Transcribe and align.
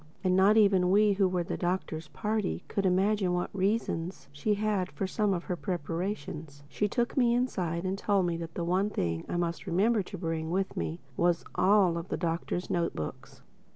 And 0.23 0.35
not 0.35 0.57
even 0.57 0.89
we, 0.89 1.13
who 1.13 1.27
were 1.27 1.41
of 1.41 1.47
the 1.47 1.57
Doctor's 1.57 2.07
party, 2.07 2.63
could 2.67 2.87
imagine 2.87 3.33
what 3.33 3.53
reasons 3.55 4.27
she 4.31 4.55
had 4.55 4.91
for 4.91 5.05
some 5.05 5.31
of 5.31 5.43
her 5.43 5.55
preparations. 5.55 6.63
She 6.67 6.87
took 6.87 7.15
me 7.15 7.35
inside 7.35 7.83
and 7.85 7.99
told 7.99 8.25
me 8.25 8.35
that 8.37 8.55
the 8.55 8.63
one 8.65 8.89
thing 8.89 9.23
I 9.29 9.37
must 9.37 9.67
remember 9.67 10.01
to 10.01 10.17
bring 10.17 10.49
with 10.49 10.75
me 10.75 11.01
was 11.15 11.45
all 11.53 11.99
of 11.99 12.09
the 12.09 12.17
Doctor's 12.17 12.67
note 12.67 12.95
books. 12.95 13.43